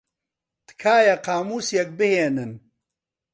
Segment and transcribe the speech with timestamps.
[0.67, 2.51] تکایە قامووسێک بھێنن.